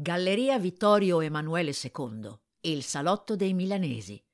Galleria 0.00 0.60
Vittorio 0.60 1.20
Emanuele 1.20 1.72
II, 1.72 2.30
il 2.60 2.84
salotto 2.84 3.34
dei 3.34 3.52
milanesi. 3.52 4.24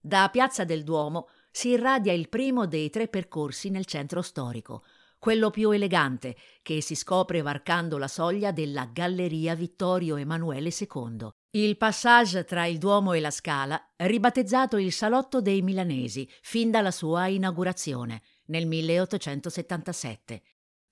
Da 0.00 0.28
Piazza 0.30 0.62
del 0.62 0.84
Duomo 0.84 1.28
si 1.50 1.70
irradia 1.70 2.12
il 2.12 2.28
primo 2.28 2.68
dei 2.68 2.88
tre 2.88 3.08
percorsi 3.08 3.68
nel 3.68 3.84
centro 3.84 4.22
storico, 4.22 4.84
quello 5.18 5.50
più 5.50 5.72
elegante, 5.72 6.36
che 6.62 6.80
si 6.80 6.94
scopre 6.94 7.42
varcando 7.42 7.98
la 7.98 8.06
soglia 8.06 8.52
della 8.52 8.88
Galleria 8.92 9.56
Vittorio 9.56 10.14
Emanuele 10.14 10.70
II. 10.70 11.28
Il 11.50 11.76
passage 11.76 12.44
tra 12.44 12.66
il 12.66 12.78
Duomo 12.78 13.12
e 13.12 13.18
la 13.18 13.32
Scala, 13.32 13.84
ribattezzato 13.96 14.76
il 14.76 14.92
Salotto 14.92 15.40
dei 15.40 15.62
Milanesi 15.62 16.30
fin 16.42 16.70
dalla 16.70 16.92
sua 16.92 17.26
inaugurazione 17.26 18.22
nel 18.46 18.68
1877, 18.68 20.42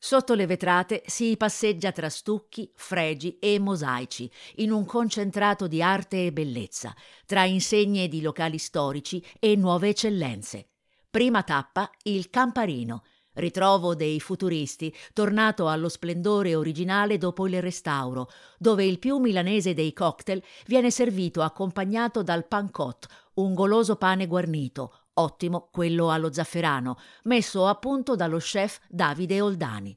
Sotto 0.02 0.32
le 0.32 0.46
vetrate 0.46 1.02
si 1.04 1.36
passeggia 1.36 1.92
tra 1.92 2.08
stucchi, 2.08 2.72
fregi 2.74 3.36
e 3.38 3.58
mosaici, 3.58 4.30
in 4.56 4.70
un 4.70 4.86
concentrato 4.86 5.66
di 5.66 5.82
arte 5.82 6.24
e 6.24 6.32
bellezza, 6.32 6.94
tra 7.26 7.44
insegne 7.44 8.08
di 8.08 8.22
locali 8.22 8.56
storici 8.56 9.22
e 9.38 9.56
nuove 9.56 9.90
eccellenze. 9.90 10.70
Prima 11.10 11.42
tappa 11.42 11.90
il 12.04 12.30
Camparino, 12.30 13.02
ritrovo 13.34 13.94
dei 13.94 14.20
futuristi, 14.20 14.92
tornato 15.12 15.68
allo 15.68 15.90
splendore 15.90 16.54
originale 16.54 17.18
dopo 17.18 17.46
il 17.46 17.60
restauro, 17.60 18.30
dove 18.56 18.86
il 18.86 18.98
più 18.98 19.18
milanese 19.18 19.74
dei 19.74 19.92
cocktail 19.92 20.42
viene 20.64 20.90
servito 20.90 21.42
accompagnato 21.42 22.22
dal 22.22 22.46
pancot, 22.46 23.06
un 23.34 23.52
goloso 23.52 23.96
pane 23.96 24.26
guarnito, 24.26 25.08
Ottimo 25.20 25.68
quello 25.70 26.10
allo 26.10 26.32
zafferano, 26.32 26.96
messo 27.24 27.66
a 27.66 27.74
punto 27.74 28.16
dallo 28.16 28.38
chef 28.38 28.80
Davide 28.88 29.42
Oldani. 29.42 29.94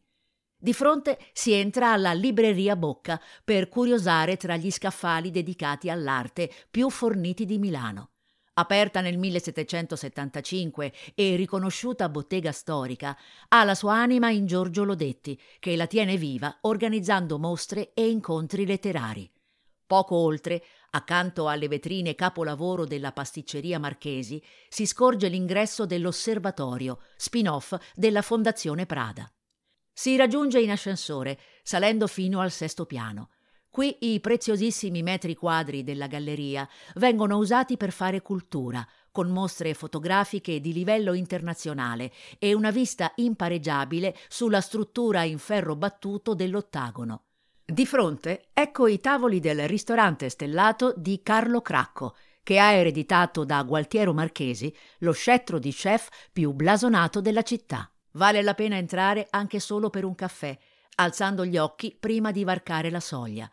Di 0.58 0.74
fronte 0.74 1.18
si 1.32 1.54
entra 1.54 1.94
alla 1.94 2.12
libreria 2.12 2.76
Bocca 2.76 3.22
per 3.42 3.70
curiosare 3.70 4.36
tra 4.36 4.58
gli 4.58 4.70
scaffali 4.70 5.32
dedicati 5.32 5.90
all'arte 5.90 6.52
più 6.70 6.90
forniti 6.90 7.46
di 7.46 7.58
Milano. 7.58 8.10
Aperta 8.56 9.00
nel 9.00 9.18
1775 9.18 10.92
e 11.16 11.38
riconosciuta 11.38 12.10
bottega 12.10 12.52
storica, 12.52 13.18
ha 13.48 13.64
la 13.64 13.76
sua 13.76 13.94
anima 13.94 14.30
in 14.30 14.46
Giorgio 14.46 14.84
Lodetti, 14.84 15.40
che 15.60 15.78
la 15.78 15.88
tiene 15.88 16.18
viva 16.18 16.58
organizzando 16.62 17.40
mostre 17.40 17.94
e 17.94 18.10
incontri 18.10 18.66
letterari. 18.66 19.32
Poco 19.86 20.16
oltre, 20.16 20.64
accanto 20.96 21.48
alle 21.48 21.68
vetrine 21.68 22.16
capolavoro 22.16 22.86
della 22.86 23.12
pasticceria 23.12 23.80
Marchesi, 23.80 24.42
si 24.70 24.86
scorge 24.86 25.28
l'ingresso 25.28 25.86
dell'osservatorio, 25.86 27.00
spin-off 27.18 27.76
della 27.96 28.22
Fondazione 28.22 28.86
Prada. 28.86 29.32
Si 29.92 30.16
raggiunge 30.16 30.60
in 30.60 30.72
ascensore, 30.72 31.40
salendo 31.64 32.08
fino 32.08 32.42
al 32.42 32.52
sesto 32.52 32.86
piano. 32.86 33.30
Qui 33.70 33.98
i 34.02 34.20
preziosissimi 34.20 35.02
metri 35.02 35.36
quadri 35.36 35.84
della 35.84 36.06
galleria 36.06 36.68
vengono 36.96 37.38
usati 37.38 37.76
per 37.76 37.92
fare 37.92 38.22
cultura, 38.22 38.88
con 39.12 39.30
mostre 39.30 39.74
fotografiche 39.74 40.60
di 40.60 40.74
livello 40.74 41.14
internazionale 41.14 42.12
e 42.38 42.54
una 42.54 42.70
vista 42.70 43.12
impareggiabile 43.16 44.16
sulla 44.28 44.62
struttura 44.62 45.24
in 45.24 45.40
ferro 45.40 45.76
battuto 45.76 46.36
dell'ottagono. 46.36 47.24
Di 47.66 47.86
fronte 47.86 48.50
ecco 48.52 48.88
i 48.88 49.00
tavoli 49.00 49.40
del 49.40 49.70
ristorante 49.70 50.28
stellato 50.28 50.94
di 50.98 51.22
Carlo 51.24 51.62
Cracco, 51.62 52.18
che 52.44 52.60
ha 52.60 52.74
ereditato 52.74 53.46
da 53.46 53.64
Gualtiero 53.64 54.14
Marchesi 54.14 54.76
lo 55.00 55.14
scettro 55.14 55.60
di 55.60 55.72
chef 55.72 56.10
più 56.34 56.52
blasonato 56.52 57.22
della 57.22 57.42
città. 57.42 57.90
Vale 58.12 58.42
la 58.42 58.54
pena 58.54 58.76
entrare 58.76 59.28
anche 59.30 59.62
solo 59.62 59.90
per 59.90 60.04
un 60.04 60.14
caffè, 60.14 60.56
alzando 60.96 61.46
gli 61.46 61.58
occhi 61.58 61.96
prima 61.98 62.32
di 62.32 62.44
varcare 62.44 62.90
la 62.90 63.00
soglia. 63.00 63.50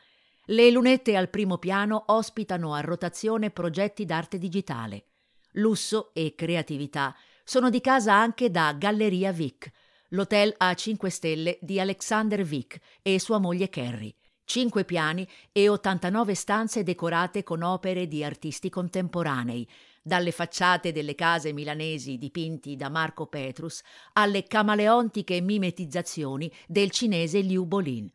Le 0.46 0.70
lunette 0.72 1.16
al 1.16 1.30
primo 1.30 1.58
piano 1.58 2.02
ospitano 2.08 2.74
a 2.74 2.80
rotazione 2.80 3.50
progetti 3.50 4.04
d'arte 4.04 4.38
digitale. 4.38 5.04
Lusso 5.52 6.10
e 6.14 6.34
creatività 6.34 7.14
sono 7.44 7.70
di 7.70 7.80
casa 7.80 8.14
anche 8.14 8.50
da 8.50 8.72
Galleria 8.72 9.30
Vic, 9.30 9.70
l'hotel 10.10 10.52
a 10.56 10.74
5 10.74 11.10
stelle 11.10 11.58
di 11.60 11.78
Alexander 11.78 12.42
Vick 12.42 12.80
e 13.02 13.20
sua 13.20 13.38
moglie 13.38 13.68
Carrie. 13.68 14.14
Cinque 14.44 14.84
piani 14.84 15.26
e 15.52 15.68
89 15.68 16.34
stanze 16.34 16.82
decorate 16.82 17.44
con 17.44 17.62
opere 17.62 18.08
di 18.08 18.24
artisti 18.24 18.68
contemporanei, 18.68 19.68
dalle 20.02 20.32
facciate 20.32 20.90
delle 20.90 21.14
case 21.14 21.52
milanesi 21.52 22.18
dipinti 22.18 22.74
da 22.74 22.88
Marco 22.88 23.26
Petrus 23.26 23.82
alle 24.14 24.44
camaleontiche 24.44 25.40
mimetizzazioni 25.40 26.50
del 26.66 26.90
cinese 26.90 27.40
Liu 27.40 27.64
Bolin. 27.64 28.10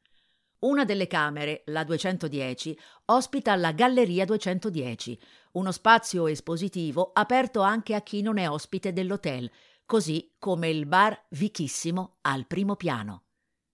Una 0.60 0.84
delle 0.84 1.08
camere, 1.08 1.62
la 1.68 1.84
210, 1.84 2.78
ospita 3.06 3.56
la 3.56 3.72
Galleria 3.72 4.26
210, 4.26 5.20
uno 5.54 5.72
spazio 5.72 6.28
espositivo 6.28 7.12
aperto 7.14 7.62
anche 7.62 7.94
a 7.94 8.02
chi 8.02 8.22
non 8.22 8.38
è 8.38 8.50
ospite 8.50 8.92
dell'hotel, 8.92 9.50
così 9.86 10.34
come 10.40 10.70
il 10.70 10.86
bar 10.86 11.26
Vichissimo 11.30 12.18
al 12.22 12.48
primo 12.48 12.76
piano. 12.76 13.25